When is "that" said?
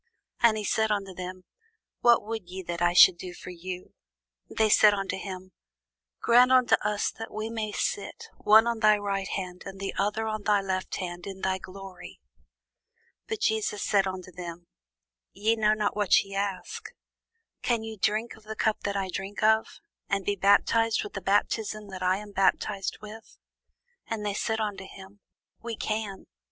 2.63-2.81, 7.11-7.31, 18.81-18.97, 21.89-22.01